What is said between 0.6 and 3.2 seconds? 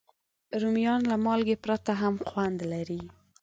رومیان له مالګې پرته هم خوند لري